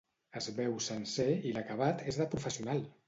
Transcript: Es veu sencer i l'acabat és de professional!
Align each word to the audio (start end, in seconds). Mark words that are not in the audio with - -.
Es 0.39 0.47
veu 0.59 0.71
sencer 0.85 1.27
i 1.49 1.53
l'acabat 1.59 2.05
és 2.13 2.19
de 2.23 2.29
professional! 2.33 2.83